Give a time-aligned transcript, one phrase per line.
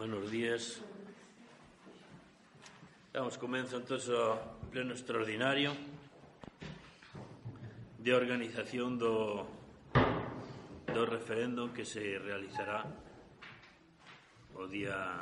[0.00, 0.80] Buenos días.
[3.12, 5.76] Damos comezo entón ao pleno extraordinario
[8.00, 9.44] de organización do,
[10.88, 12.88] do referéndum que se realizará
[14.56, 15.20] o día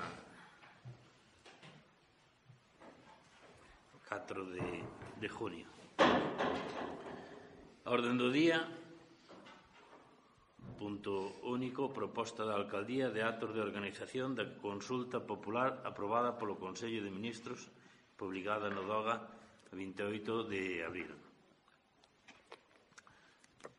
[4.06, 4.62] 4 de,
[5.18, 5.66] de junio.
[7.82, 8.62] A orden do día
[10.78, 17.02] Punto único, proposta da Alcaldía de actos de organización da consulta popular aprobada polo Consello
[17.02, 17.66] de Ministros,
[18.14, 19.18] publicada no DOGA
[19.74, 21.10] 28 de abril.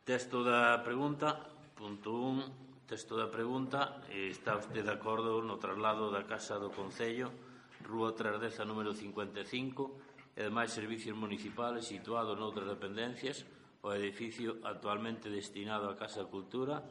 [0.04, 1.40] Texto da pregunta,
[1.72, 7.32] punto 1, texto da pregunta, está usted de acordo no traslado da Casa do Concello,
[7.80, 13.44] Rúa Trasdeza número 55, e demais servicios municipales situados noutras dependencias,
[13.82, 16.84] o edificio actualmente destinado a Casa Cultura?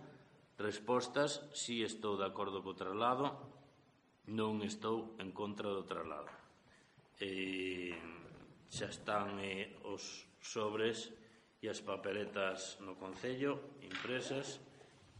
[0.58, 3.32] Respostas, si sí, estou de acordo co traslado,
[4.30, 6.28] non estou en contra do traslado.
[7.22, 7.96] E,
[8.70, 11.10] xa están eh, os sobres
[11.60, 14.62] e as papeletas no Concello impresas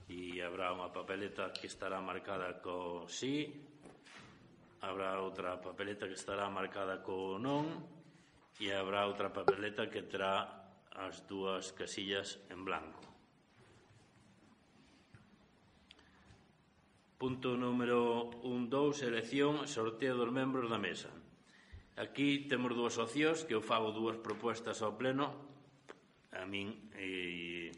[0.08, 3.52] e habrá unha papeleta que estará marcada co sí,
[4.82, 7.68] habrá outra papeleta que estará marcada co non
[8.60, 10.59] e habrá outra papeleta que terá
[11.00, 13.00] as dúas casillas en blanco.
[17.20, 21.12] Punto número 1, 2, elección, sorteo dos membros da mesa.
[22.00, 25.36] Aquí temos dúas socios que eu fago dúas propuestas ao pleno.
[26.32, 27.76] A min eh,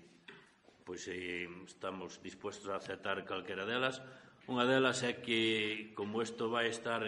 [0.86, 3.98] pois eh, estamos dispuestos a aceptar calquera delas.
[4.46, 7.02] Unha delas é que como isto vai estar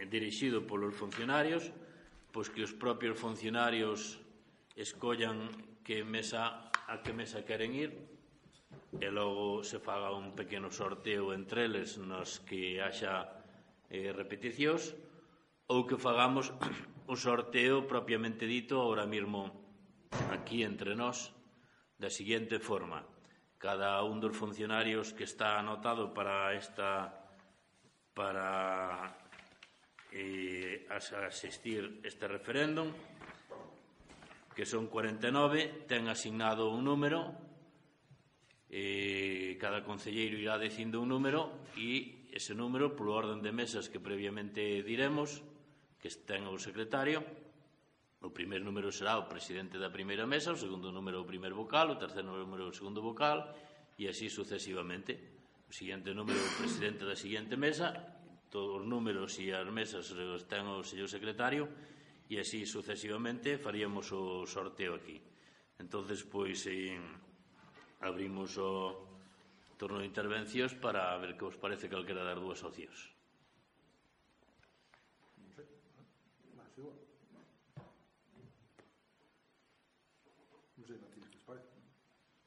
[0.00, 1.68] dirixido polos funcionarios,
[2.32, 4.21] pois que os propios funcionarios
[4.76, 5.50] escollan
[5.84, 7.92] que mesa a que mesa queren ir
[9.00, 13.42] e logo se faga un pequeno sorteo entre eles nos que haxa
[13.88, 14.92] eh, repeticións
[15.68, 16.52] ou que fagamos
[17.12, 19.48] o sorteo propiamente dito ahora mismo
[20.32, 21.32] aquí entre nós
[21.96, 23.04] da seguinte forma.
[23.56, 27.14] Cada un dos funcionarios que está anotado para esta
[28.12, 29.16] para
[30.12, 32.92] eh, asistir este referéndum
[34.52, 37.32] que son 49, ten asignado un número,
[38.72, 44.00] eh, cada concelleiro irá dicindo un número e ese número, polo orden de mesas que
[44.00, 45.44] previamente diremos,
[46.00, 47.20] que ten o secretario,
[48.24, 51.92] o primer número será o presidente da primeira mesa, o segundo número o primer vocal,
[51.92, 53.52] o terceiro número o segundo vocal,
[54.00, 55.42] e así sucesivamente.
[55.68, 57.92] O siguiente número o presidente da siguiente mesa,
[58.48, 61.68] todos os números e as mesas os ten o señor secretario,
[62.32, 65.20] e así sucesivamente faríamos o sorteo aquí.
[65.76, 66.96] Entonces, pois, eh,
[68.00, 69.04] abrimos o
[69.76, 73.12] turno de intervencións para ver que os parece calquera das dúas socios.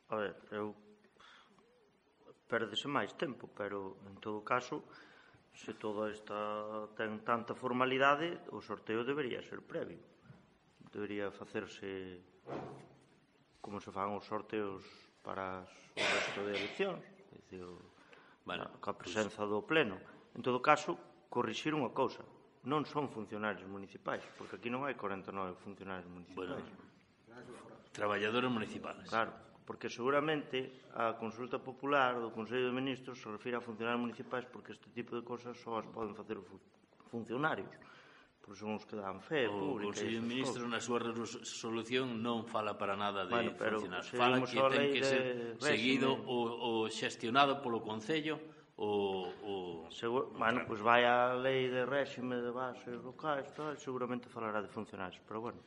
[0.09, 0.73] A ver, eu
[2.49, 4.85] perdese máis tempo, pero en todo caso,
[5.55, 6.35] Se toda esta
[6.99, 10.03] ten tanta formalidade, o sorteo debería ser previo.
[10.91, 12.19] Debería facerse
[13.63, 14.83] como se fan os sorteos
[15.23, 17.01] para o resto de eleccións,
[17.33, 17.65] dicir,
[18.45, 19.97] bueno, ca presenza do pleno.
[20.35, 20.99] En todo caso,
[21.31, 22.21] corrixir unha cousa,
[22.67, 26.51] non son funcionarios municipais, porque aquí non hai 49 funcionarios municipais.
[26.51, 26.67] Bueno,
[27.95, 29.07] traballadores municipais.
[29.07, 29.31] Claro
[29.65, 34.71] porque seguramente a consulta popular do Consello de Ministros se refira a funcionarios municipais porque
[34.71, 36.45] este tipo de cousas só as poden facer os
[37.09, 37.73] funcionarios
[38.45, 39.89] por son os que dan fe o pública.
[39.89, 43.81] O Consello de Ministros na súa resolución non fala para nada de bueno, pero.
[44.13, 48.37] Fala que ten que ser seguido o, o xestionado polo Concello
[48.77, 49.33] o...
[49.41, 49.51] o...
[49.89, 50.29] Segur...
[50.37, 54.69] Bueno, pois pues vai a lei de réxime de bases locais, tal, seguramente falará de
[54.69, 55.57] funcionarios, pero bueno.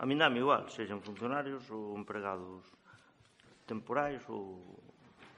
[0.00, 2.64] A mí dame igual, sexan funcionarios ou empregados
[3.70, 4.82] temporais ou...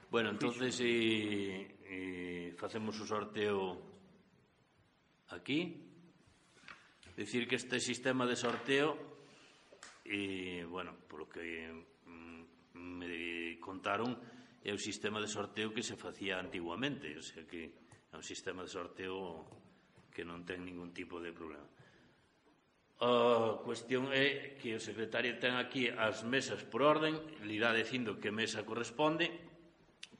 [0.09, 3.77] Bueno, entonces eh, eh, facemos o sorteo
[5.29, 5.77] aquí.
[7.13, 8.97] Decir que este sistema de sorteo,
[10.05, 11.69] eh, bueno, polo que
[12.09, 12.41] mm,
[12.73, 14.17] me contaron,
[14.65, 17.69] é o sistema de sorteo que se facía antiguamente, o sea que
[18.09, 19.45] é un sistema de sorteo
[20.09, 21.65] que non ten ningún tipo de problema.
[23.01, 28.29] A cuestión é que o secretario ten aquí as mesas por orden, lirá dicindo que
[28.29, 29.29] mesa corresponde,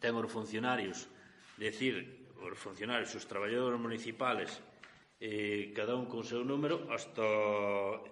[0.01, 1.07] ten os funcionarios,
[1.55, 4.59] decir, os funcionarios, os traballadores municipales,
[5.23, 7.23] eh, cada un con seu número, hasta,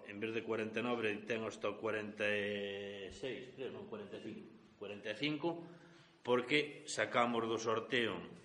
[0.07, 8.40] en vez de 49, ten hasta 46, creo, non, 45, 45, porque sacamos do sorteo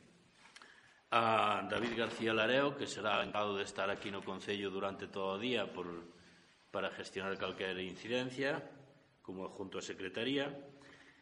[1.10, 5.42] a David García Lareo, que será encargado de estar aquí no Concello durante todo o
[5.42, 5.86] día por,
[6.74, 8.58] para gestionar calquera incidencia,
[9.22, 10.50] como junto a Secretaría.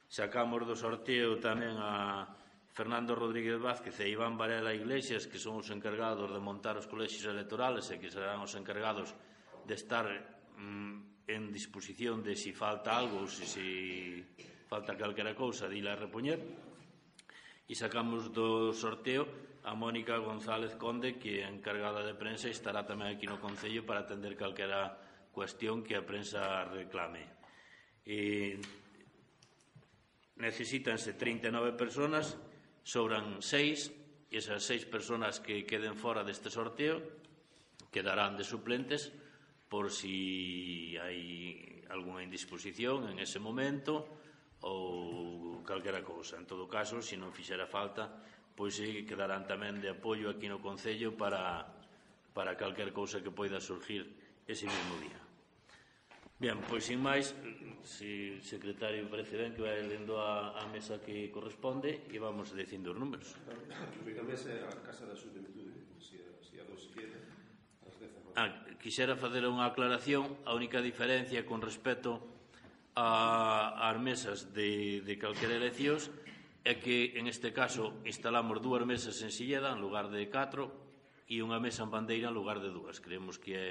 [0.08, 2.32] Sacamos do sorteo tamén a
[2.72, 7.28] Fernando Rodríguez Vázquez e Iván Varela Iglesias, que son os encargados de montar os colexios
[7.28, 9.12] electorales e que serán os encargados
[9.68, 10.08] de estar
[10.56, 14.24] mm, en disposición de si falta algo ou se si
[14.64, 16.40] falta calquera cousa de ir a repoñer.
[17.64, 22.84] E sacamos do sorteo a Mónica González Conde, que é encargada de prensa e estará
[22.84, 25.00] tamén aquí no Concello para atender calquera
[25.32, 27.24] cuestión que a prensa reclame.
[28.04, 28.60] E
[30.36, 32.36] necesitanse 39 personas,
[32.84, 37.00] sobran 6, e esas 6 personas que queden fora deste sorteo
[37.88, 39.14] quedarán de suplentes
[39.72, 44.04] por si hai algunha indisposición en ese momento
[44.60, 46.36] ou calquera cousa.
[46.36, 48.10] En todo caso, se non fixera falta,
[48.54, 51.66] pois sí quedarán tamén de apoio aquí no Concello para,
[52.30, 54.06] para calquer cousa que poida surgir
[54.46, 55.20] ese mesmo día.
[56.38, 57.30] Bien, pois sin máis,
[57.82, 62.50] se si secretario parece ben que vai lendo a, a mesa que corresponde e vamos
[62.54, 63.38] dicindo os números.
[64.02, 67.18] Pois a mesa é a Casa da Xuventude, se, se a dos queda.
[68.34, 72.18] Ah, quixera facer unha aclaración, a única diferencia con respecto
[72.98, 76.10] a, ás mesas de, de calquera eleccións
[76.64, 80.72] é que en este caso instalamos dúas mesas en Silleda en lugar de catro
[81.28, 83.04] e unha mesa en bandeira en lugar de dúas.
[83.04, 83.70] Creemos que é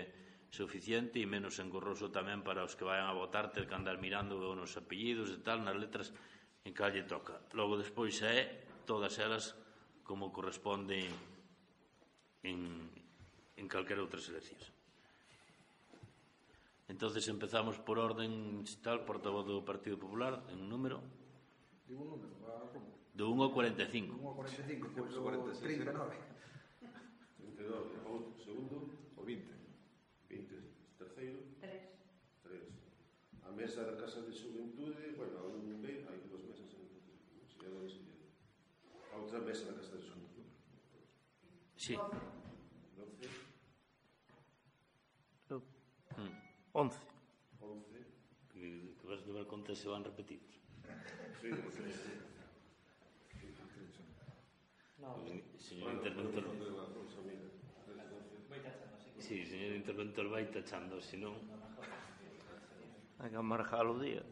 [0.54, 4.38] suficiente e menos engorroso tamén para os que vayan a votar ter que andar mirando
[4.38, 6.14] os apellidos e tal nas letras
[6.62, 7.42] en calle toca.
[7.58, 9.58] Logo despois é todas elas
[10.06, 11.10] como corresponde
[12.46, 12.62] en,
[13.58, 14.70] en calquera outras eleccións.
[16.86, 21.23] Entonces empezamos por orden tal portavoz do Partido Popular en número
[21.88, 22.94] Digo un número, va como.
[23.14, 24.16] Do 1 ao 45.
[24.16, 26.18] 1 ao 45, pois o 49.
[27.38, 29.54] 32, o segundo, o 20.
[30.30, 30.56] 20,
[30.98, 31.40] terceiro.
[31.60, 31.82] 3.
[32.44, 32.64] 3.
[33.44, 36.88] A mesa da Casa de Xuventude, bueno, a un B, hai dúas mesas en
[37.46, 38.00] se é onde se
[39.12, 40.50] A outra mesa da Casa de Xuventude.
[41.78, 41.96] Sí.
[41.96, 42.34] 12.
[45.50, 45.68] 11.
[46.74, 46.98] 11.
[47.62, 48.06] 11.
[48.50, 50.53] Que, que vas levar conta se van repetidos.
[51.44, 51.50] No.
[55.60, 56.44] Señor interventor.
[59.20, 61.34] Sí, señor interventor, tachando, si no.
[63.20, 64.24] Hay que marcar los días.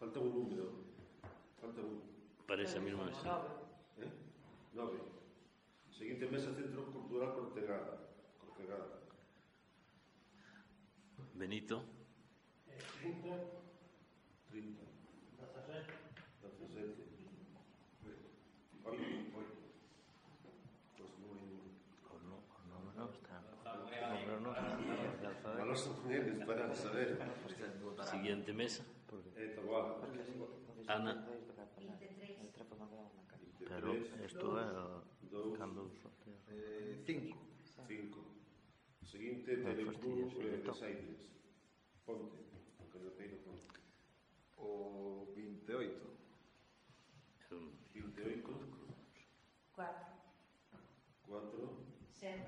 [0.00, 0.72] Falta un número.
[1.60, 2.02] Falta un.
[2.46, 3.04] Para esa misma
[6.04, 7.96] Siguiente mesa, Centro Cultural Cortegada.
[8.38, 9.00] Cortegada.
[11.32, 11.82] Benito.
[13.00, 13.28] 30.
[14.50, 14.82] 30.
[16.42, 16.84] 17.
[16.84, 18.20] 17.
[18.84, 18.98] Hoy,
[19.32, 19.44] muy
[22.96, 23.40] no, está.
[24.28, 24.52] No, no.
[24.52, 25.72] No.
[27.96, 28.84] Pues siguiente mesa.
[29.36, 29.56] Eh,
[30.86, 31.26] Ana.
[33.66, 34.60] Pero esto.
[34.60, 36.10] Eh, dous, Candouso.
[36.48, 37.36] Eh, cinco.
[37.86, 38.20] Cinco.
[39.02, 41.30] O seguinte, Teleclub eh, de Saídes.
[42.06, 42.36] Ponte,
[42.78, 43.66] o Carreteiro Ponte.
[44.56, 46.14] O 28.
[47.94, 48.54] 28.
[49.72, 50.06] 4.
[51.26, 51.76] 4.
[52.12, 52.40] 7.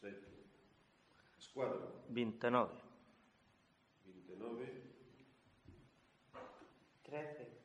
[0.00, 0.26] 7.
[1.38, 2.04] Escuadro.
[2.10, 2.74] 29.
[4.04, 4.82] 29.
[7.02, 7.57] 13.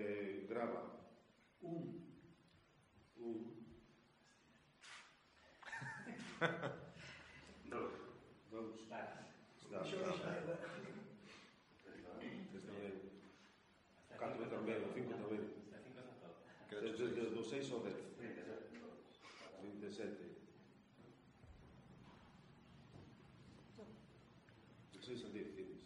[0.00, 0.82] eh, graba.
[1.62, 2.00] Un,
[3.18, 3.36] un,
[7.70, 7.92] dos,
[8.50, 9.28] dos, da,
[11.84, 12.94] Tres tamén.
[14.16, 15.44] Catro tamén, cinco tamén.
[16.70, 18.00] Desde, desde seis ao sete.
[25.10, 25.82] Seis diez tienes.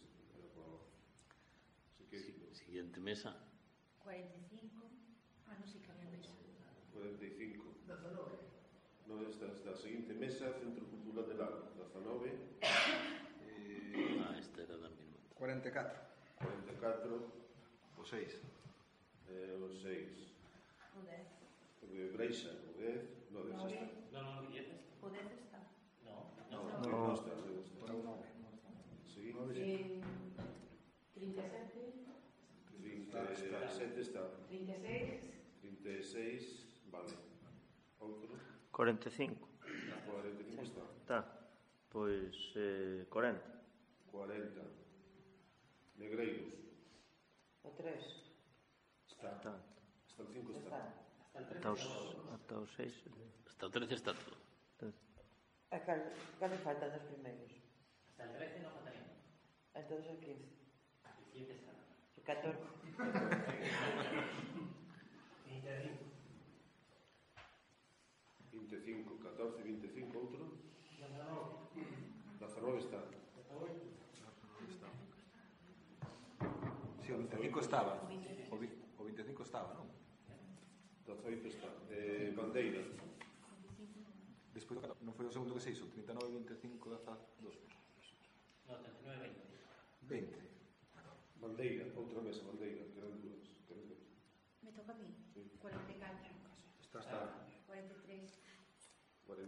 [2.52, 3.43] Siguiente mesa.
[7.04, 7.64] 45.
[7.86, 8.38] 19.
[9.06, 12.30] No, esta, esta seguinte mesa, Centro Cultural de Lago, 19.
[12.62, 15.18] Eh, ah, esta era da mesma.
[15.34, 16.00] 44.
[16.38, 17.32] 44.
[17.98, 18.42] O 6.
[19.28, 20.32] Eh, o 6.
[20.96, 21.26] O 10.
[21.82, 23.02] O de Breixa, o 10.
[23.30, 24.03] No, 10.
[38.74, 39.48] 45.
[39.70, 40.82] A 45 está.
[41.00, 41.18] Está.
[41.90, 43.40] Pois eh, 40.
[44.10, 44.60] 40.
[45.96, 46.52] Negreiros.
[47.62, 47.94] O 3.
[49.06, 49.30] Está.
[49.36, 49.54] Está.
[50.08, 50.92] Hasta o 5 está.
[51.38, 51.70] Está.
[52.34, 53.04] Hasta o 6.
[53.46, 54.42] Hasta o 13 está todo.
[55.70, 56.02] A eh, cal,
[56.40, 57.54] cal faltan dos primeiros?
[58.10, 59.22] Hasta o 13 non falta ninguno.
[59.78, 60.50] Entonces o 15.
[61.14, 61.70] O 15 está.
[62.18, 62.74] O 14.
[68.54, 70.46] 25, 14, 25, outro?
[72.38, 72.98] 19 está.
[74.68, 74.88] está.
[77.00, 78.00] Si, sí, o 25 estaba.
[78.50, 78.68] O, vi,
[78.98, 79.90] o 25 estaba, non?
[81.04, 81.68] 18 está.
[81.90, 82.80] Eh, bandeira.
[84.54, 85.90] Despois, non foi o segundo que se hizo.
[85.90, 86.78] 39, 25,
[87.42, 87.58] 12.
[88.70, 89.34] No, 39,
[90.06, 90.30] 20.
[90.30, 90.30] 20.
[91.42, 92.86] Bandeira, outra mesa, bandeira.
[92.86, 93.44] Que eran dúas.
[94.62, 95.10] Me toca a mí.
[95.34, 95.42] Sí.
[95.60, 95.98] 44.
[96.80, 97.18] Está, está.
[97.18, 97.43] Ah.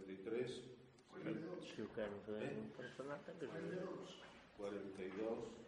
[0.05, 0.63] 43,
[1.09, 1.73] 42,
[4.57, 5.67] 42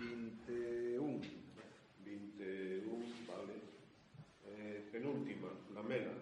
[0.00, 1.20] 21,
[2.04, 3.54] 21, vale.
[4.46, 6.12] Eh, penúltima, la mela.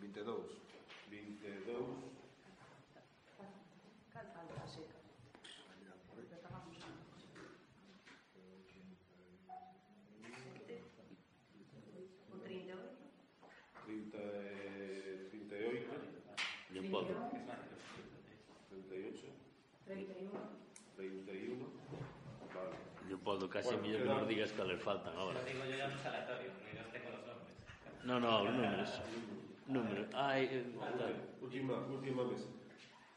[0.00, 0.46] 22.
[1.10, 2.25] 22.
[19.86, 20.30] 31.
[20.96, 21.66] 31,
[22.54, 22.76] vale.
[23.08, 25.44] Leopoldo, casi Bueno, mellor que nos digas cales faltan Lo ahora.
[25.44, 27.54] digo yo ya no es aleatorio, yo tengo los nombres.
[28.04, 29.00] No, no, os números.
[29.66, 30.06] Números.
[30.14, 30.64] Ai, eh,
[31.40, 32.48] Última, última mesa.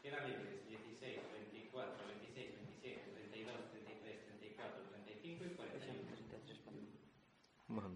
[0.02, 1.18] Quedan libres 16,
[1.52, 6.00] 24, 26, 27, 32, 33, 34, 35 y 41.
[7.68, 7.88] Bueno,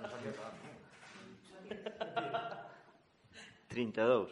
[0.00, 0.64] Non sabía tanto.
[3.68, 4.30] 32.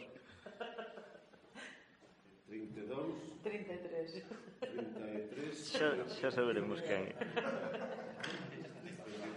[3.44, 4.24] 33.
[4.60, 5.76] 33.
[5.76, 7.12] Xa, xa saberemos quen.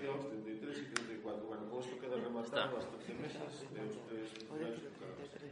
[0.08, 1.44] 33 e 34.
[1.44, 4.28] Bueno, con isto queda rematado as 12 mesas e os tres...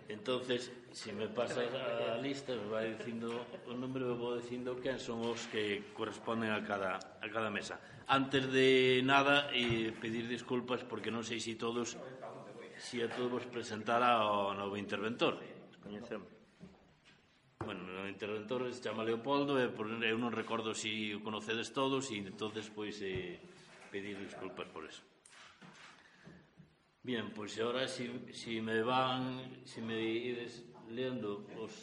[0.07, 4.97] Entonces, se me pasas a lista, me vai dicindo o número, e vou dicindo quen
[5.01, 7.81] son os que corresponden a cada, a cada mesa.
[8.07, 11.97] Antes de nada, e pedir disculpas porque non sei se todos
[12.77, 15.41] se a todos vos presentara ao novo interventor.
[15.81, 16.34] Coñecemos
[17.65, 21.73] bueno, o interventor se chama Leopoldo e por, eu non recordo se si o conocedes
[21.73, 23.41] todos e entonces pois eh,
[23.89, 25.01] pedir disculpas por eso.
[27.01, 30.61] Bien, pois agora si, si me van, si me ides
[30.93, 31.73] lendo os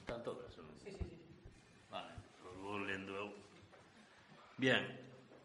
[0.00, 0.52] Están todas?
[0.52, 1.16] Sí, sí, sí.
[1.88, 2.12] Vale,
[2.44, 3.32] os vou lendo eu.
[4.56, 4.84] Bien,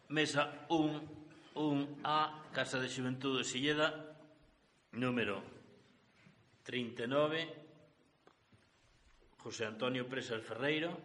[0.07, 4.15] mesa 1, 1A, Casa de Xuventude de Silleda,
[4.91, 5.58] número
[6.63, 7.53] 39,
[9.37, 10.97] José Antonio Presas Ferreiro,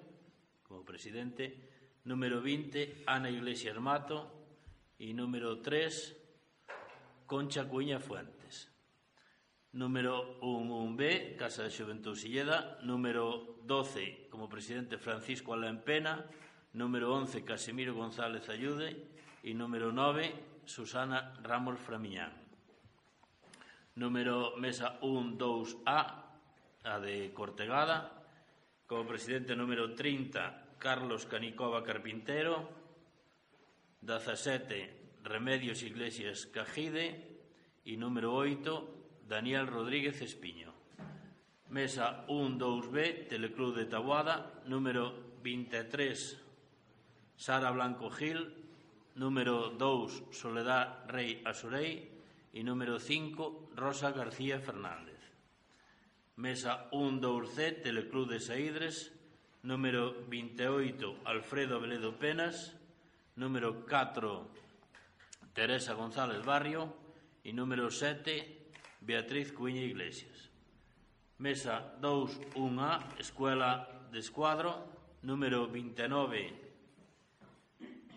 [0.63, 1.57] como presidente,
[2.05, 4.31] número 20, Ana Iglesias Mato,
[4.99, 6.17] y número 3,
[7.27, 8.71] Concha Cuña Fuentes.
[9.73, 12.79] Número 11B, Casa de Xuventud Silleda.
[12.83, 16.27] Número 12, como presidente Francisco Alain Pena.
[16.75, 19.09] Número 11, Casimiro González Ayude.
[19.43, 20.33] Y número 9,
[20.65, 22.33] Susana Ramos Framiñán.
[23.97, 26.25] número mesa 1, 2A,
[26.85, 28.25] a de Cortegada,
[28.87, 32.69] como presidente número 30, Carlos Canicova Carpintero,
[34.03, 37.33] 17, Remedios Iglesias Cajide.
[37.85, 40.73] E número 8, Daniel Rodríguez Espiño.
[41.69, 46.41] Mesa 1, 2B, Teleclub de Tabuada, número 23,
[47.37, 48.57] Sara Blanco Gil,
[49.17, 52.13] número 2, Soledad Rey Asurei,
[52.55, 55.19] E número 5, Rosa García Fernández.
[56.39, 59.11] Mesa 1 2C, Teleclub de Saídres.
[59.67, 62.79] Número 28, Alfredo Beledo Penas.
[63.35, 64.47] Número 4,
[65.51, 66.95] Teresa González Barrio.
[67.43, 68.71] E número 7,
[69.03, 70.55] Beatriz Cuña Iglesias.
[71.43, 74.87] Mesa 2-1A, Escuela de Escuadro.
[75.27, 76.55] Número 29,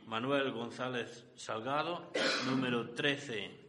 [0.05, 2.13] Manuel González Salgado.
[2.45, 3.66] Número 13,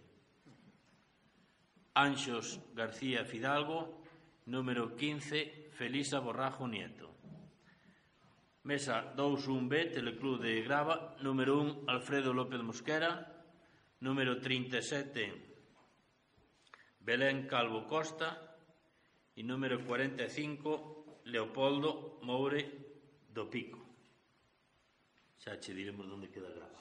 [1.98, 4.06] Anxos García Fidalgo,
[4.46, 7.10] número 15, Felisa Borrajo Nieto.
[8.62, 13.42] Mesa 21B, Teleclub de Grava, número 1, Alfredo López Mosquera,
[13.98, 15.58] número 37,
[17.00, 18.46] Belén Calvo Costa
[19.34, 22.62] e número 45, Leopoldo Moure
[23.26, 23.82] do Pico.
[25.34, 26.78] Xa che diremos onde queda Grava.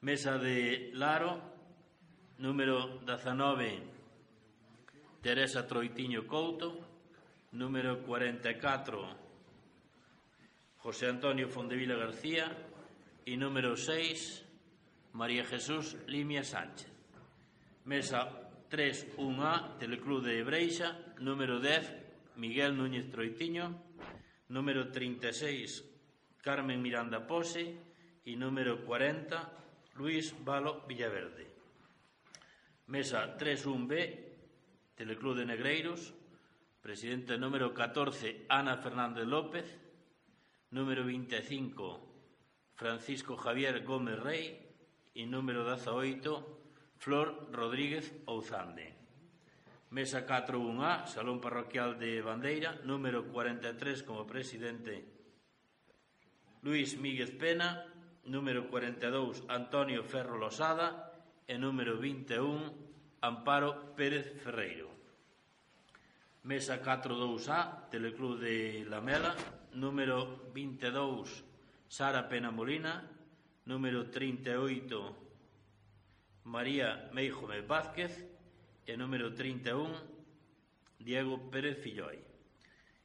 [0.00, 1.55] Mesa de Laro,
[2.38, 3.82] Número 19,
[5.22, 6.84] Teresa Troitiño Couto.
[7.52, 9.08] Número 44,
[10.76, 12.52] José Antonio Fondevila García.
[13.24, 16.92] E número 6, María Jesús Limia Sánchez.
[17.88, 18.28] Mesa
[18.68, 21.16] 3-1A, Teleclub de Ebreixa.
[21.16, 23.80] Número 10, Miguel Núñez Troitiño.
[24.52, 25.88] Número 36,
[26.44, 27.80] Carmen Miranda Pose.
[28.28, 31.55] E número 40, Luis Valo Villaverde.
[32.86, 36.14] Mesa 31B, Teleclub de Negreiros.
[36.80, 39.66] Presidente número 14, Ana Fernández López.
[40.70, 44.62] Número 25, Francisco Javier Gómez Rey.
[45.18, 48.94] E número 18, Flor Rodríguez Ouzande.
[49.90, 52.78] Mesa 41A, Salón Parroquial de Bandeira.
[52.84, 55.02] Número 43, como presidente,
[56.62, 57.82] Luis Míguez Pena.
[58.26, 61.15] Número 42, Antonio Ferro Losada
[61.46, 64.90] e número 21, Amparo Pérez Ferreiro.
[66.42, 69.34] Mesa 42A, Teleclub de La Mela,
[69.72, 71.44] número 22,
[71.86, 73.06] Sara Pena Molina,
[73.64, 75.16] número 38,
[76.44, 78.26] María Meijome Vázquez,
[78.86, 79.90] e número 31,
[80.98, 82.18] Diego Pérez Filloi.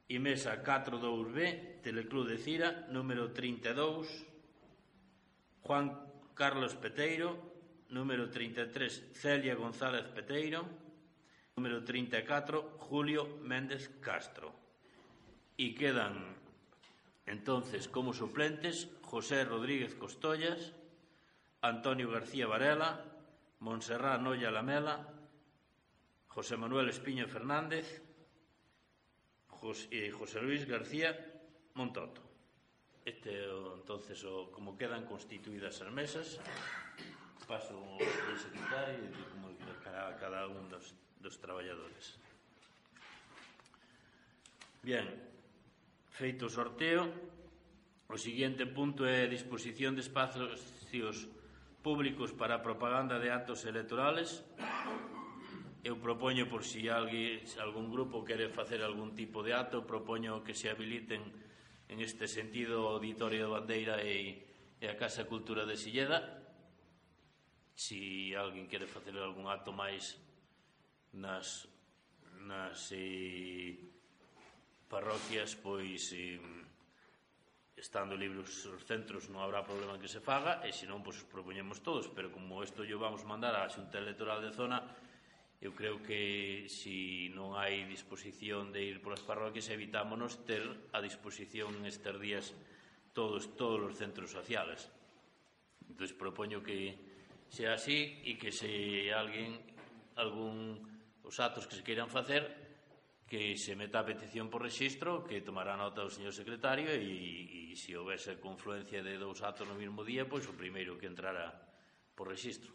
[0.10, 4.26] E mesa 42B, Teleclub de Cira, número 32,
[5.62, 5.94] Juan
[6.34, 7.51] Carlos Peteiro,
[7.92, 10.64] Número 33, Celia González Peteiro.
[11.58, 14.54] Número 34, Julio Méndez Castro.
[15.58, 16.38] Y quedan
[17.26, 20.72] entonces como suplentes José Rodríguez Costollas,
[21.60, 23.04] Antonio García Varela,
[23.60, 25.14] Montserrat Noya Lamela,
[26.30, 28.02] José Manuel Espiño Fernández
[29.92, 31.12] e eh, José Luis García
[31.76, 32.24] Montoto.
[33.04, 33.44] Este
[33.76, 36.40] entonces o como quedan constituídas as mesas
[37.52, 39.52] paso como de secretario e como
[39.84, 42.16] cada, cada un dos, dos traballadores.
[44.80, 45.04] Bien,
[46.16, 47.12] feito o sorteo,
[48.08, 51.28] o siguiente punto é a disposición de espacios
[51.84, 54.48] públicos para a propaganda de actos electorales.
[55.84, 60.56] Eu propoño por si alguén, algún grupo quere facer algún tipo de acto, propoño que
[60.56, 61.20] se habiliten
[61.92, 64.40] en este sentido o Auditorio de Bandeira e,
[64.80, 66.41] e a Casa Cultura de Silleda
[67.82, 70.22] si alguén quere facer algún acto máis
[71.18, 71.66] nas
[72.46, 73.74] nas eh,
[74.86, 76.38] parroquias pois eh,
[77.74, 81.26] estando libres os centros non habrá problema que se faga e se non pois os
[81.26, 84.86] propoñemos todos pero como isto yo vamos mandar á xunta electoral de zona
[85.58, 86.98] eu creo que se si
[87.34, 90.62] non hai disposición de ir polas parroquias evitámonos ter
[90.94, 92.54] a disposición estes días
[93.18, 94.86] todos todos os centros sociales.
[95.90, 97.11] Entón propoño que
[97.52, 99.60] se así e que se alguén
[100.16, 100.80] algún
[101.28, 102.48] os actos que se queiran facer
[103.28, 107.76] que se meta a petición por registro que tomará nota o señor secretario e, e
[107.76, 111.52] se houvese confluencia de dous actos no mesmo día pois o primeiro que entrara
[112.16, 112.72] por registro.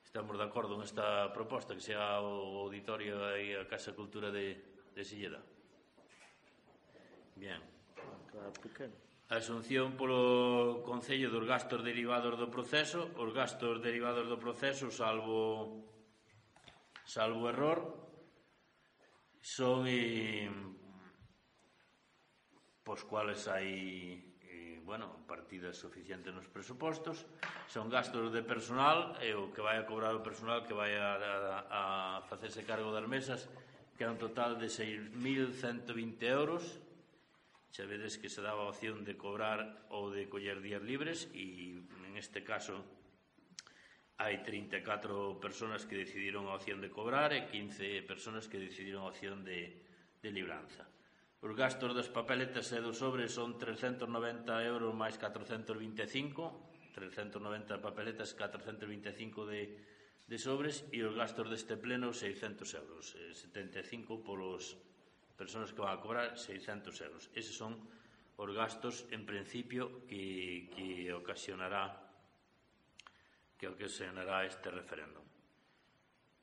[0.00, 4.56] Estamos de acordo nesta proposta que sea o auditorio e a Casa Cultura de,
[4.96, 5.44] de Silleda.
[7.36, 7.60] Bien.
[8.32, 14.86] Claro, pequeno Asunción polo Concello dos gastos derivados do proceso, os gastos derivados do proceso,
[14.94, 15.82] salvo
[17.02, 17.82] salvo error,
[19.42, 20.46] son eh,
[22.86, 24.14] pos cuales hai
[24.46, 27.26] eh, bueno, partidas suficientes nos presupostos,
[27.66, 31.18] son gastos de personal e o que vai a cobrar o personal que vai a,
[31.66, 33.50] a, a facerse cargo das mesas,
[33.98, 36.85] que é un total de 6.120 euros,
[37.74, 41.76] xa vedes que se daba a opción de cobrar ou de coller días libres e
[41.78, 42.82] en este caso
[44.16, 49.12] hai 34 personas que decidiron a opción de cobrar e 15 personas que decidiron a
[49.12, 49.84] opción de,
[50.24, 50.88] de libranza.
[51.44, 54.08] Os gastos das papeletas e dos sobres son 390
[54.64, 59.62] euros máis 425, 390 papeletas, 425 de,
[60.24, 64.80] de sobres e os gastos deste pleno 600 euros, eh, 75 polos
[65.36, 67.30] personas que van a cobrar 600 euros.
[67.36, 67.76] Eses son
[68.36, 72.06] os gastos, en principio, que, que ocasionará
[73.56, 75.24] que ocasionará este referéndum.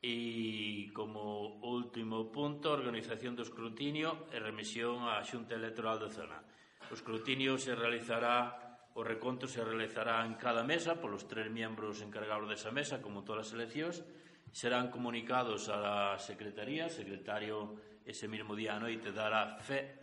[0.03, 6.43] E, como último punto, organización do escrutinio e remisión á Xunta Electoral da Zona.
[6.91, 8.51] O escrutinio se realizará,
[8.97, 13.47] o reconto se realizará en cada mesa polos tres membros encargados desa mesa, como todas
[13.47, 14.03] as eleccións,
[14.51, 19.99] serán comunicados á Secretaría, secretario ese mismo día a noite dará fe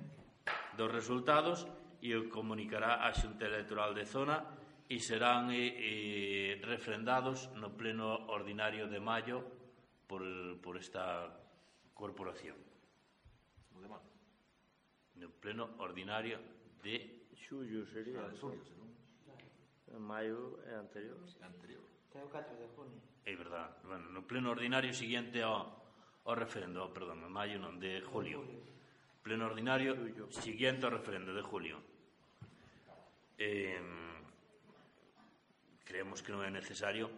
[0.76, 1.68] dos resultados
[2.00, 4.40] e o comunicará á xunta electoral de zona
[4.88, 9.44] e serán eh, eh refrendados no pleno ordinario de maio
[10.08, 10.24] por,
[10.64, 11.28] por esta
[11.94, 12.56] corporación.
[15.20, 16.40] No pleno ordinario
[16.82, 18.24] de xullo sería.
[18.24, 18.64] Ah, de xullo.
[19.92, 21.20] En eh, maio é anterior.
[21.40, 21.84] É anterior.
[22.16, 23.00] É o 4 de junio.
[23.28, 23.76] É verdad.
[23.84, 25.80] Bueno, no pleno ordinario siguiente ao
[26.24, 28.44] o referendo, oh, perdón, en maio non, de julio.
[29.24, 29.96] Pleno ordinario,
[30.33, 31.80] siguiente ao referendo de julio.
[33.40, 33.80] Eh,
[35.85, 37.09] creemos que non é necesario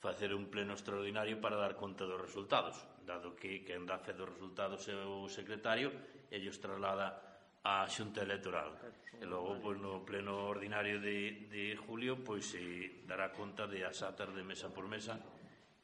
[0.00, 4.30] facer un pleno extraordinario para dar conta dos resultados, dado que quen dá fe dos
[4.30, 5.92] resultados é o secretario
[6.30, 7.28] e os traslada
[7.66, 8.78] a xunta electoral.
[9.18, 14.00] E logo, pois, no pleno ordinario de, de julio, pois se dará conta de as
[14.00, 15.18] atas de mesa por mesa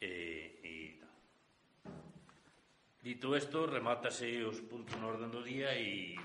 [0.00, 0.74] e, e
[3.04, 6.16] Dito isto, remátase os puntos no orden do día e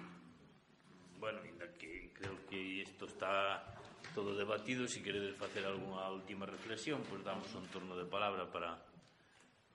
[1.20, 3.76] bueno, ainda que creo que isto está
[4.16, 8.08] todo debatido, se si queredes facer algunha última reflexión, pois pues damos un turno de
[8.08, 8.80] palabra para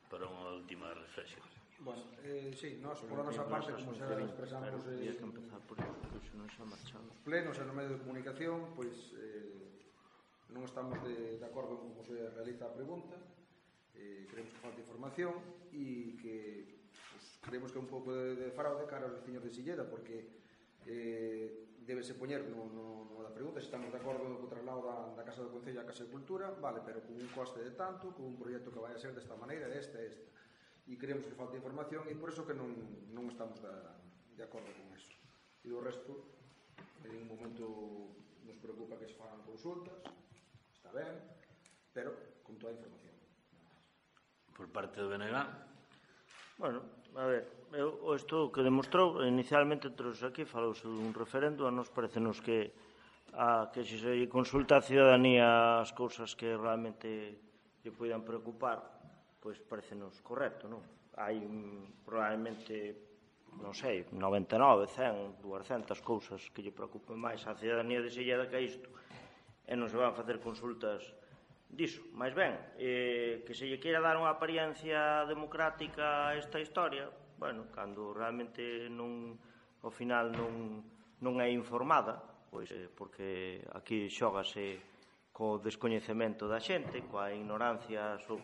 [0.09, 1.45] para unha última reflexión.
[1.85, 5.77] Bueno, eh, sí, nós por a nosa parte, como xa expresamos eh, que empezar por
[5.77, 7.13] iso, que non xa marchamos.
[7.13, 9.77] Os plenos e no medio de comunicación, pois eh,
[10.57, 13.21] non estamos de, de acordo con como se realiza a pregunta,
[13.93, 15.37] eh, creemos que falta información
[15.69, 16.84] e que
[17.45, 20.25] creemos que é un pouco de, de fraude cara aos veciños de Silleda porque
[20.89, 25.13] eh, debese poñer no, no, no da pregunta se estamos de acordo co traslado da,
[25.13, 28.17] da Casa do Concello á Casa de Cultura vale, pero con un coste de tanto
[28.17, 30.29] con un proxecto que vai a ser desta maneira desta e esta
[30.89, 32.73] e creemos que falta información e por eso que non,
[33.13, 34.01] non estamos da,
[34.33, 35.13] de acordo con eso
[35.61, 36.13] e do resto
[37.05, 37.65] en ningún momento
[38.49, 40.01] nos preocupa que se fagan consultas
[40.73, 41.13] está ben
[41.93, 43.13] pero con toda a información
[44.57, 45.37] por parte do BNG
[46.57, 46.81] bueno,
[47.15, 51.87] A ver, eu, o estudo que demostrou, inicialmente trouxe aquí, falouse dun referendo, a nos
[51.87, 52.75] parecenos que
[53.39, 57.39] a que se se consulta a ciudadanía as cousas que realmente
[57.87, 58.83] lle poidan preocupar,
[59.39, 60.83] pois parecenos correcto, non?
[61.15, 62.99] Hai un, probablemente,
[63.63, 68.59] non sei, 99, 100, 200 cousas que lle preocupen máis a ciudadanía de Silleda que
[68.59, 68.91] isto,
[69.71, 71.15] e non se van facer consultas
[71.75, 72.03] diso.
[72.15, 77.69] Mais ben, eh, que se lle queira dar unha apariencia democrática a esta historia, bueno,
[77.75, 79.37] cando realmente non
[79.83, 80.81] ao final non,
[81.21, 82.17] non é informada,
[82.49, 84.81] pois eh, porque aquí xógase
[85.35, 88.39] co descoñecemento da xente, coa ignorancia so,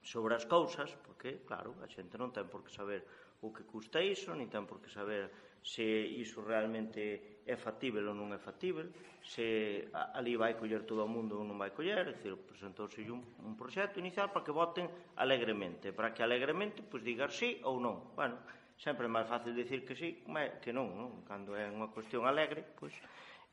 [0.00, 3.02] sobre as cousas, porque, claro, a xente non ten por que saber
[3.42, 5.28] o que custa iso, nin ten por que saber
[5.66, 8.90] se iso realmente é factível ou non é factível,
[9.22, 9.86] se
[10.18, 13.54] ali vai coller todo o mundo ou non vai coller, é dicir, presentouse un, un
[13.54, 18.12] proxecto inicial para que voten alegremente, para que alegremente pois, digar sí ou non.
[18.18, 18.42] Bueno,
[18.74, 20.26] sempre é máis fácil dicir que sí
[20.58, 21.22] que non, non?
[21.22, 22.92] Cando é unha cuestión alegre, pois,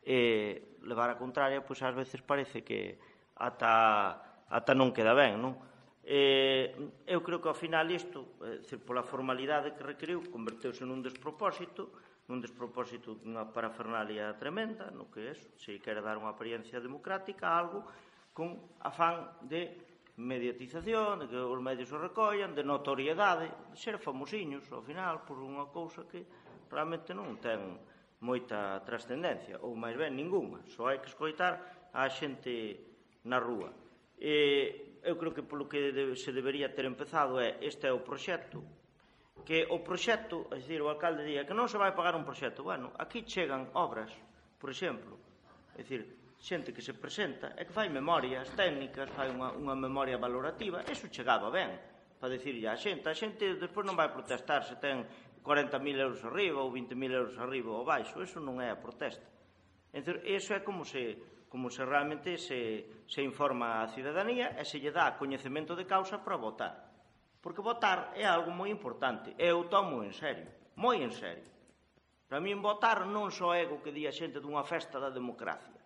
[0.02, 2.98] eh, levar a contraria, pois, ás veces parece que
[3.38, 5.54] ata, ata non queda ben, non?
[6.04, 6.76] Eh,
[7.08, 11.94] eu creo que ao final isto, é dicir, pola formalidade que requeriu, converteuse nun despropósito,
[12.28, 17.52] nun despropósito dunha parafernalia tremenda, no que é eso, se quere dar unha apariencia democrática
[17.52, 17.84] a algo
[18.32, 19.76] con afán de
[20.18, 25.42] mediatización, de que os medios o recollan, de notoriedade, de ser famosiños, ao final, por
[25.42, 26.24] unha cousa que
[26.70, 27.76] realmente non ten
[28.24, 32.80] moita trascendencia, ou máis ben ninguna, só hai que escoitar a xente
[33.28, 33.74] na rúa.
[34.16, 38.64] E eu creo que polo que se debería ter empezado é este é o proxecto,
[39.44, 42.64] que o proxecto, é dicir, o alcalde día que non se vai pagar un proxecto.
[42.64, 44.12] Bueno, aquí chegan obras,
[44.58, 45.20] por exemplo,
[45.76, 50.20] é dicir, xente que se presenta e que fai memorias técnicas, fai unha, unha memoria
[50.20, 51.72] valorativa, eso chegaba ben,
[52.20, 55.08] para dicirlle a xente, a xente despois non vai protestar se ten
[55.44, 59.28] 40.000 euros arriba ou 20.000 euros arriba ou baixo, eso non é a protesta.
[59.92, 61.20] Entón, eso é como se,
[61.52, 66.20] como se realmente se, se informa a cidadanía e se lle dá coñecemento de causa
[66.24, 66.93] para votar.
[67.44, 69.36] Porque votar é algo moi importante.
[69.36, 70.48] Eu tomo en serio,
[70.80, 71.44] moi en serio.
[72.32, 75.84] Para min votar non só é o que di a xente dunha festa da democracia.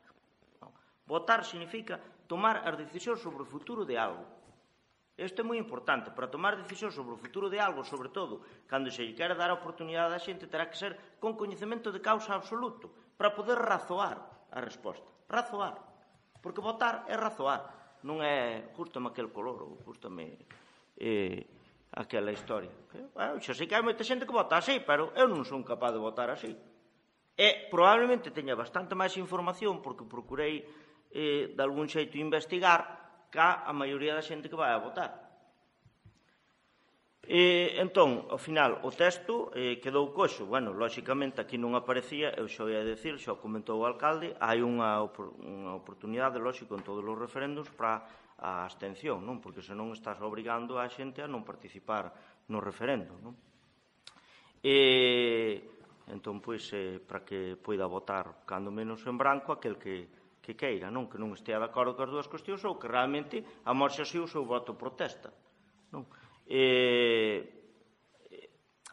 [0.61, 0.69] Non.
[1.09, 1.97] Votar significa
[2.29, 4.21] tomar as decisións sobre o futuro de algo.
[5.17, 6.13] Isto é moi importante.
[6.13, 9.49] Para tomar decisións sobre o futuro de algo, sobre todo, cando se lle quere dar
[9.49, 14.45] a oportunidade á xente, terá que ser con coñecemento de causa absoluto, para poder razoar
[14.53, 15.09] a resposta.
[15.25, 15.73] Razoar.
[16.37, 17.97] Porque votar é razoar.
[18.05, 20.37] Non é gustame aquel color ou gustame
[20.97, 21.45] eh,
[21.93, 22.73] aquela historia.
[23.13, 25.93] Bueno, xa sei que hai moita xente que vota así, pero eu non son capaz
[25.93, 26.53] de votar así.
[27.37, 30.65] E probablemente teña bastante máis información porque procurei
[31.13, 35.27] eh, de algún xeito investigar ca a maioría da xente que vai a votar.
[37.27, 40.47] E, entón, ao final, o texto eh, quedou coxo.
[40.47, 45.03] Bueno, lóxicamente, aquí non aparecía, eu xa ia decir, xa comentou o alcalde, hai unha,
[45.43, 49.41] unha oportunidade, lóxico, en todos os referéndums para a abstención, non?
[49.41, 52.13] Porque senón estás obrigando a xente a non participar
[52.53, 53.33] no referendo, non?
[54.61, 55.61] E
[56.07, 60.07] entón pois eh, para que poida votar cando menos en branco aquel que
[60.47, 64.07] que queira, non que non estea de acordo coas dúas cuestións ou que realmente amorxe
[64.07, 65.27] así o seu voto protesta.
[65.91, 66.07] Non?
[66.47, 67.43] E,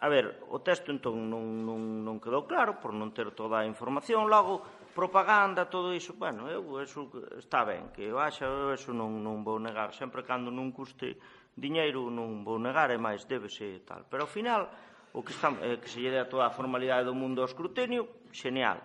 [0.03, 3.69] a ver, o texto entón non, non, non quedou claro por non ter toda a
[3.71, 8.95] información, logo propaganda, todo iso, bueno, eu, eso está ben, que eu axa, eu eso
[8.95, 11.19] non, non vou negar, sempre cando non custe
[11.59, 14.07] diñeiro non vou negar, e máis débese tal.
[14.07, 14.71] Pero ao final,
[15.13, 17.51] o que, está, eh, que se lle dé a toda a formalidade do mundo ao
[17.51, 18.79] escrutinio, xeneal.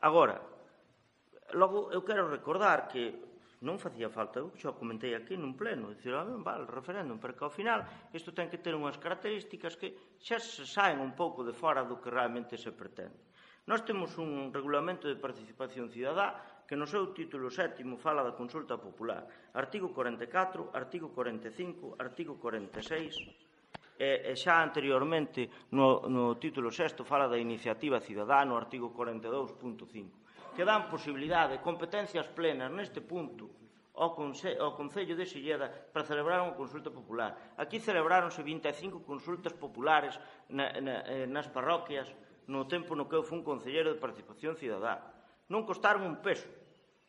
[0.00, 0.40] Agora,
[1.52, 6.16] logo, eu quero recordar que non facía falta, eu xa comentei aquí nun pleno, dicir,
[6.18, 10.18] ah, ben, vale, referéndum, pero que ao final isto ten que ter unhas características que
[10.18, 13.31] xa se saen un pouco de fora do que realmente se pretende.
[13.62, 16.34] Nós temos un regulamento de participación cidadá
[16.66, 19.22] que no seu título sétimo fala da consulta popular.
[19.54, 23.22] Artigo 44, artigo 45, artigo 46.
[24.02, 30.56] E, e xa anteriormente no, no título sexto fala da iniciativa cidadá no artigo 42.5
[30.56, 33.48] que dan posibilidade, competencias plenas neste punto
[33.96, 37.56] ao, Conse ao Concello de Silleda para celebrar unha consulta popular.
[37.56, 40.16] Aquí celebráronse 25 consultas populares
[40.48, 42.08] na, na, eh, nas parroquias
[42.48, 45.02] no tempo no que eu fun Concelleiro de Participación Cidadá.
[45.50, 46.48] Non costaron un peso,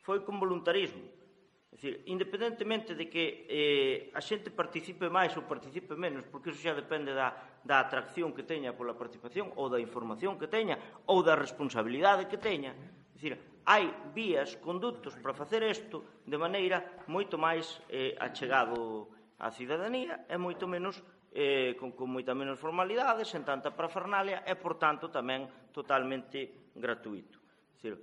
[0.04, 1.02] foi con voluntarismo.
[1.04, 6.62] É dicir, independentemente de que eh, a xente participe máis ou participe menos, porque iso
[6.62, 7.34] xa depende da,
[7.65, 10.78] da atracción que teña pola participación ou da información que teña
[11.10, 12.78] ou da responsabilidade que teña.
[12.78, 13.34] É dicir,
[13.65, 19.10] hai vías, conductos para facer isto de maneira moito máis eh, achegado
[19.41, 21.02] á cidadanía e moito menos
[21.34, 27.41] eh, con, con moita menos formalidades, sen tanta parafernalia e, por tanto, tamén totalmente gratuito.
[27.74, 27.98] Dicir,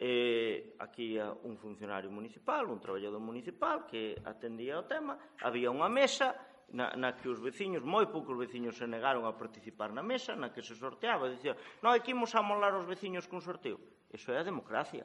[0.00, 6.32] eh, aquí un funcionario municipal, un traballador municipal que atendía o tema, había unha mesa
[6.72, 10.48] na, na que os veciños, moi poucos veciños se negaron a participar na mesa, na
[10.48, 11.52] que se sorteaba, dicía,
[11.84, 13.76] non, aquí imos molar os veciños con sorteo.
[14.08, 15.04] Eso é a democracia,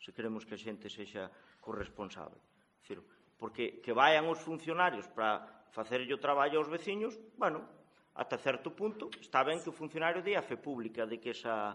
[0.00, 1.28] se queremos que a xente sexa
[1.60, 2.40] corresponsable.
[2.80, 3.04] Dicir,
[3.36, 7.66] porque que vayan os funcionarios para facerlle o traballo aos veciños, bueno,
[8.14, 11.74] ata certo punto está ben que o funcionario de fe pública de que esa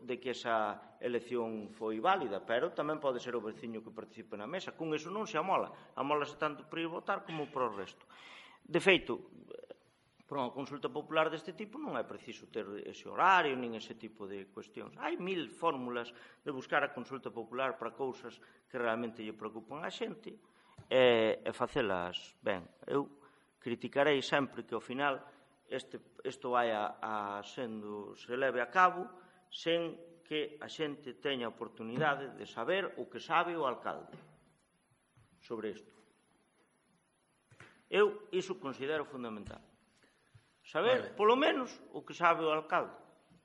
[0.00, 4.48] de que esa elección foi válida, pero tamén pode ser o veciño que participe na
[4.48, 4.72] mesa.
[4.72, 5.68] Con iso non se amola.
[6.00, 8.08] Amolase tanto para ir votar como para o resto.
[8.64, 9.20] De feito,
[10.24, 14.24] para unha consulta popular deste tipo non é preciso ter ese horario nin ese tipo
[14.24, 14.96] de cuestións.
[14.96, 16.08] Hai mil fórmulas
[16.40, 20.38] de buscar a consulta popular para cousas que realmente lle preocupan a xente
[20.90, 22.66] e, e facelas ben.
[22.82, 23.06] Eu
[23.62, 25.22] criticarei sempre que ao final
[25.70, 29.06] este, isto vai a, a sendo, se leve a cabo
[29.46, 34.18] sen que a xente teña oportunidade de saber o que sabe o alcalde
[35.38, 35.94] sobre isto.
[37.90, 39.62] Eu iso considero fundamental.
[40.62, 41.14] Saber, vale.
[41.18, 42.94] polo menos, o que sabe o alcalde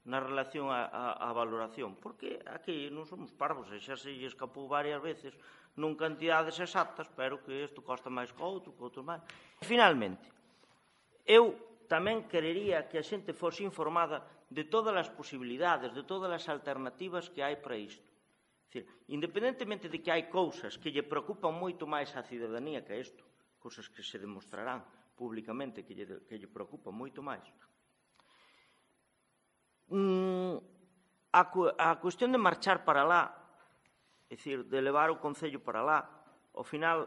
[0.05, 5.33] na relación á valoración, porque aquí non somos parvos, e xa se escapou varias veces
[5.75, 9.19] non cantidades exactas, pero que isto costa máis que outro, que outro máis.
[9.59, 10.31] Finalmente,
[11.27, 11.55] eu
[11.91, 17.27] tamén querería que a xente fose informada de todas as posibilidades, de todas as alternativas
[17.27, 18.07] que hai para isto.
[18.71, 23.23] Dicir, independentemente de que hai cousas que lle preocupan moito máis á cidadanía que isto,
[23.59, 24.83] cousas que se demostrarán
[25.15, 27.43] públicamente que lle, que lle preocupan moito máis,
[29.91, 30.55] mm,
[31.35, 31.41] a,
[31.77, 33.44] a cuestión de marchar para lá
[34.29, 36.01] É dicir, de levar o Concello para lá.
[36.53, 37.05] Ao final,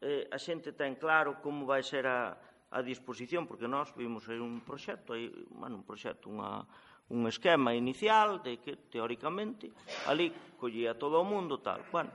[0.00, 2.36] eh, a xente ten claro como vai ser a,
[2.72, 6.64] a disposición, porque nós vimos aí un proxecto, aí, bueno, un proxecto, unha,
[7.12, 9.68] un esquema inicial de que, teóricamente,
[10.08, 11.84] ali collía todo o mundo, tal.
[11.92, 12.08] Bueno,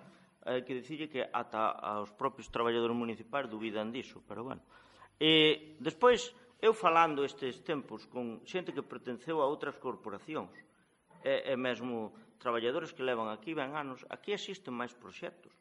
[0.50, 4.66] hai que dicirlle que ata aos propios traballadores municipais dubidan diso, pero bueno.
[5.22, 10.52] E, despois, eu falando estes tempos con xente que pertenceu a outras corporacións,
[11.22, 15.52] e, e mesmo traballadores que levan aquí ben anos, aquí existen máis proxectos.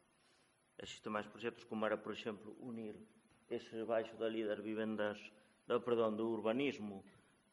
[0.79, 2.95] Existen máis proxectos como era, por exemplo, unir
[3.51, 5.19] ese baixo da líder vivendas,
[5.67, 7.03] do, perdón, do urbanismo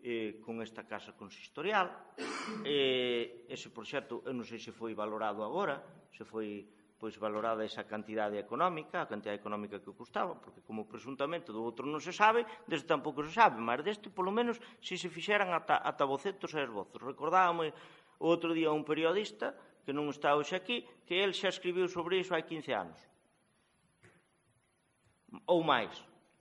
[0.00, 1.90] eh, con esta casa consistorial.
[2.62, 5.82] Eh, ese proxecto, eu non sei se foi valorado agora,
[6.14, 6.62] se foi
[6.98, 11.84] pois valorada esa cantidade económica, a cantidade económica que custaba, porque como presuntamente do outro
[11.84, 15.82] non se sabe, deste tampouco se sabe, mas deste polo menos se se fixeran ata,
[15.84, 17.02] ata bocetos e esbozos.
[17.02, 17.74] Recordábame
[18.20, 19.52] outro día un periodista
[19.86, 22.98] que non está hoxe aquí, que el xa escribiu sobre iso hai 15 anos.
[25.46, 25.94] Ou máis.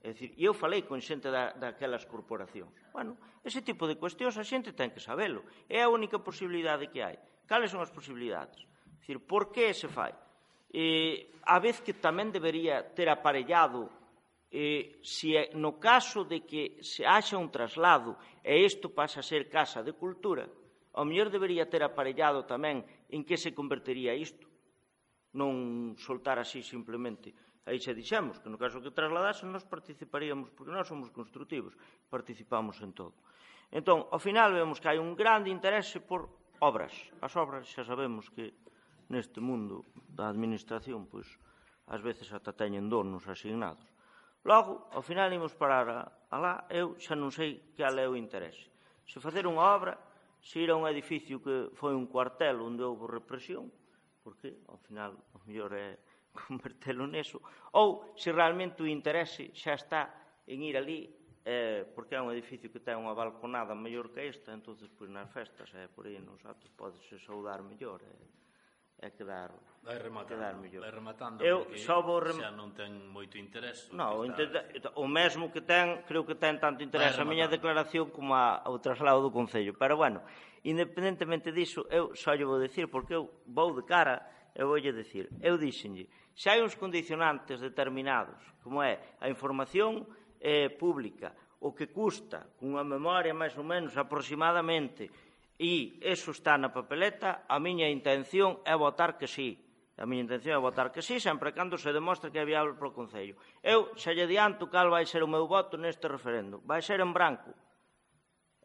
[0.06, 2.74] É dicir, eu falei con xente da, daquelas corporacións.
[2.94, 5.46] Bueno, ese tipo de cuestións a xente ten que sabelo.
[5.70, 7.18] É a única posibilidade que hai.
[7.50, 8.66] Cales son as posibilidades?
[8.66, 10.14] É dicir, por que se fai?
[10.74, 13.90] Eh, a vez que tamén debería ter aparellado
[14.50, 19.50] eh, se no caso de que se haxa un traslado e isto pasa a ser
[19.50, 20.50] casa de cultura,
[20.96, 24.48] ao mellor debería ter aparellado tamén en que se convertería isto.
[25.36, 27.36] Non soltar así simplemente.
[27.68, 31.76] Aí xa dixemos que no caso que trasladase nos participaríamos, porque nós somos construtivos,
[32.08, 33.20] participamos en todo.
[33.74, 36.32] Entón, ao final vemos que hai un grande interese por
[36.64, 36.96] obras.
[37.20, 38.56] As obras xa sabemos que
[39.12, 41.28] neste mundo da administración, pois,
[41.92, 43.84] ás veces ata teñen donos asignados.
[44.46, 48.14] Logo, ao final imos parar a, a lá, eu xa non sei que é o
[48.14, 48.70] interese.
[49.10, 49.98] Se facer unha obra,
[50.46, 53.66] Xira un edificio que foi un cuartel onde houve represión,
[54.22, 55.98] porque ao final o mellor é
[56.38, 57.42] convertelo neso,
[57.74, 60.02] ou se realmente o interese xa está
[60.46, 61.10] en ir ali,
[61.42, 65.34] eh, porque é un edificio que ten unha balconada mellor que esta, entonces pois nas
[65.34, 68.45] festas, eh, por aí nos atos podes saudar mellor, eh,
[69.06, 69.54] é quedar
[69.86, 70.82] vai rematando, quedar mellor.
[70.82, 72.42] Vai rematando Eu só vou rem...
[72.42, 73.94] xa non ten moito interés.
[73.94, 74.66] No, o, intenta...
[74.98, 78.82] O mesmo que ten, creo que ten tanto interés a miña declaración como a, o
[78.82, 79.78] traslado do Concello.
[79.78, 80.26] Pero, bueno,
[80.66, 84.26] independentemente disso, eu só lle vou decir, porque eu vou de cara,
[84.58, 90.10] eu vou lle decir, eu dixenlle, se hai uns condicionantes determinados, como é a información
[90.42, 95.10] eh, pública, o que custa, cunha memoria máis ou menos aproximadamente,
[95.56, 99.56] E eso está na papeleta, a miña intención é votar que sí.
[99.96, 102.92] A miña intención é votar que sí, sempre cando se demostre que é viable para
[102.92, 103.40] o Concello.
[103.64, 106.60] Eu xa lle adianto cal vai ser o meu voto neste referendo.
[106.68, 107.56] Vai ser en branco.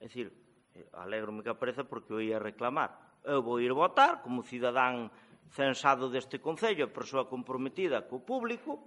[0.02, 0.34] É dicir,
[0.74, 3.22] eh, alegrome que apareza porque o ia reclamar.
[3.22, 5.14] Eu vou ir votar como cidadán
[5.54, 8.82] censado deste Concello, persoa comprometida co público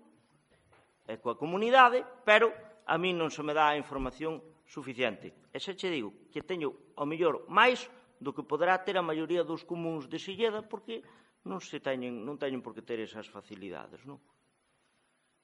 [1.08, 2.52] e coa comunidade, pero
[2.84, 5.34] a mí non se me dá a información suficiente.
[5.52, 7.88] E xa che digo que teño ao mellor máis
[8.24, 11.04] do que poderá ter a maioría dos comuns de Silleda porque
[11.44, 14.20] non se teñen, non teñen por que ter esas facilidades, non?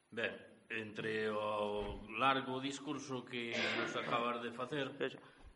[0.09, 0.31] Ben,
[0.71, 4.95] entre o largo discurso que nos acabas de facer...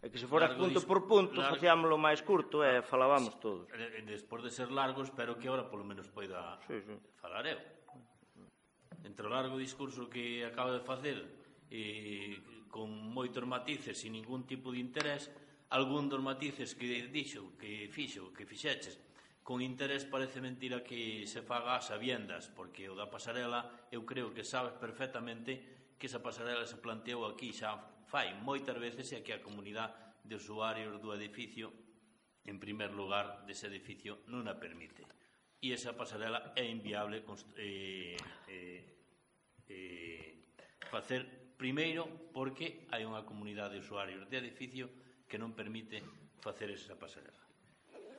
[0.04, 1.56] É que se fora largo punto por punto, largo...
[1.56, 3.72] facíamolo máis curto e eh, falábamos todos.
[3.72, 6.92] Eh, eh, despois de ser largo, espero que ahora polo menos poida sí, sí.
[7.24, 7.56] falar eu.
[9.08, 11.24] Entre o largo discurso que acaba de facer
[11.72, 12.36] e
[12.74, 15.30] con moitos matices sin ningún tipo de interés,
[15.70, 18.98] algún dos matices que dixo, que fixo, que fixeches,
[19.46, 24.34] con interés parece mentira que se faga as sabiendas, porque o da pasarela eu creo
[24.34, 27.78] que sabes perfectamente que esa pasarela se planteou aquí xa
[28.10, 29.94] fai moitas veces e que a comunidade
[30.26, 31.70] de usuarios do edificio
[32.42, 35.06] en primer lugar dese edificio non a permite.
[35.62, 37.22] E esa pasarela é inviable
[37.60, 38.18] eh,
[38.50, 38.82] eh,
[39.70, 40.32] eh,
[40.90, 44.92] facer Primeiro, porque hai unha comunidade de usuarios de edificio
[45.32, 46.04] que non permite
[46.44, 47.40] facer esa pasarela.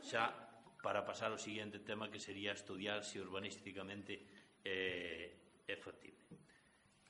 [0.00, 0.32] Xa
[0.80, 4.24] para pasar ao seguinte tema que sería estudiar se urbanísticamente
[4.64, 6.24] eh, é factible.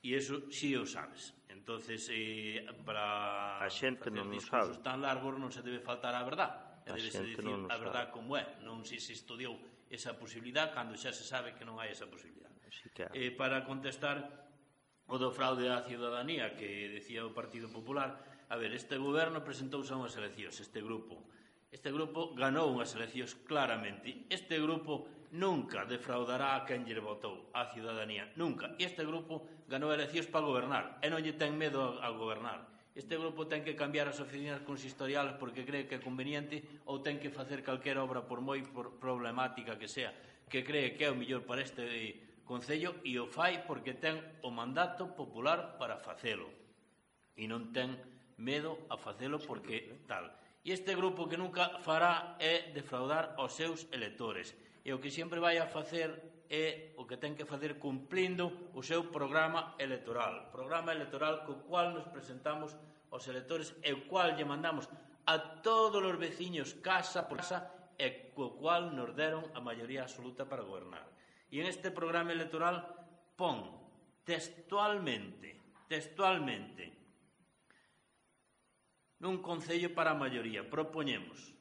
[0.02, 1.38] E eso si sí o sabes.
[1.46, 4.74] Entonces, eh, para a xente non o sabe.
[4.82, 6.82] tan largos non se debe faltar a verdade.
[6.90, 9.54] A debe se dicir non a verdade como é, non se se estudiou
[9.86, 12.58] esa posibilidade cando xa se sabe que non hai esa posibilidade.
[12.90, 13.06] Que...
[13.14, 14.43] Eh, para contestar
[15.08, 18.16] o do fraude á ciudadanía que decía o Partido Popular,
[18.48, 21.20] a ver, este goberno presentouse a unhas eleccións, este grupo.
[21.74, 24.30] Este grupo ganou unhas eleccións claramente.
[24.30, 28.78] Este grupo nunca defraudará a quen lle votou, a ciudadanía, nunca.
[28.78, 32.70] E este grupo ganou eleccións para gobernar, e non lle ten medo a gobernar.
[32.94, 37.18] Este grupo ten que cambiar as oficinas consistoriales porque cree que é conveniente ou ten
[37.18, 38.62] que facer calquera obra por moi
[39.02, 40.14] problemática que sea,
[40.46, 44.52] que cree que é o mellor para este Concello e o fai porque ten o
[44.52, 46.46] mandato popular para facelo
[47.35, 47.96] e non ten
[48.37, 50.28] medo a facelo porque tal.
[50.64, 54.52] E este grupo que nunca fará é defraudar aos seus electores
[54.85, 58.85] e o que sempre vai a facer é o que ten que facer cumplindo o
[58.85, 60.52] seu programa electoral.
[60.52, 62.77] Programa electoral co cual nos presentamos
[63.08, 64.85] aos electores e o cual lle mandamos
[65.25, 70.44] a todos os veciños casa por casa e co cual nos deron a maioría absoluta
[70.44, 71.13] para gobernar
[71.55, 72.83] e en este programa electoral
[73.38, 73.63] pon
[74.27, 76.90] textualmente, textualmente,
[79.23, 81.55] nun Concello para a maioría, propoñemos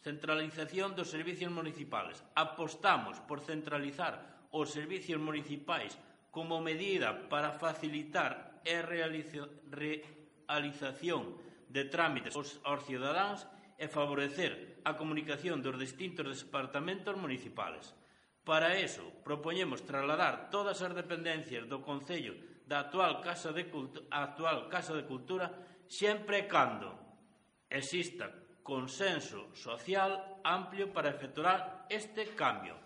[0.00, 2.24] centralización dos servicios municipales.
[2.32, 5.92] Apostamos por centralizar os servicios municipais
[6.32, 11.36] como medida para facilitar a realización
[11.68, 13.44] de trámites aos, aos cidadáns
[13.76, 17.92] e favorecer a comunicación dos distintos departamentos municipales.
[18.44, 22.36] Para eso, propoñemos trasladar todas as dependencias do Concello
[22.68, 25.48] da actual Casa de, Cultu actual Casa de Cultura
[25.88, 26.92] sempre e cando
[27.72, 28.28] exista
[28.64, 32.76] consenso social amplio para efectuar este cambio.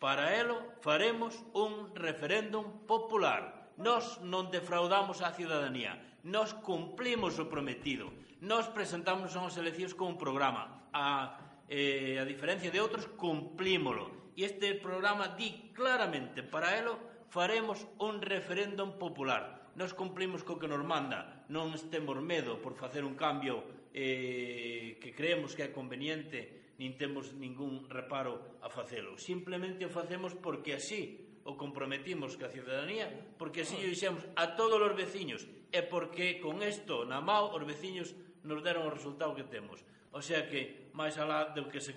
[0.00, 3.72] Para elo faremos un referéndum popular.
[3.76, 8.08] Nos non defraudamos a ciudadanía, nos cumplimos o prometido,
[8.40, 10.88] nos presentamos unhas eleccións con un programa.
[10.96, 11.36] A,
[11.68, 17.00] eh, a diferencia de outros, cumplímolo e este programa di claramente para elo
[17.32, 19.72] faremos un referéndum popular.
[19.76, 25.16] Nos cumplimos co que nos manda, non temos medo por facer un cambio eh, que
[25.16, 29.16] creemos que é conveniente, nin temos ningún reparo a facelo.
[29.16, 33.08] Simplemente o facemos porque así o comprometimos ca ciudadanía,
[33.40, 37.64] porque así o dixemos a todos os veciños, e porque con isto na mao os
[37.64, 38.12] veciños
[38.44, 39.80] nos deron o resultado que temos.
[40.12, 41.92] O sea que, máis alá do que se,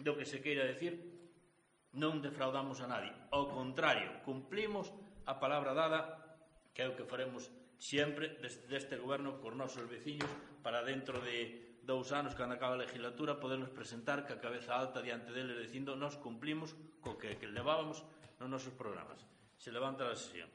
[0.00, 1.15] do que se queira decir,
[1.96, 3.12] non defraudamos a nadie.
[3.32, 4.92] Ao contrario, cumplimos
[5.24, 6.20] a palabra dada,
[6.76, 7.48] que é o que faremos
[7.80, 8.36] sempre
[8.68, 10.28] deste goberno cos nosos veciños
[10.60, 15.32] para dentro de dous anos, cando acaba a legislatura, podernos presentar ca cabeza alta diante
[15.32, 18.04] deles dicindo nos cumplimos co que, que levábamos
[18.42, 19.24] nos nosos programas.
[19.56, 20.50] Se levanta a sesión.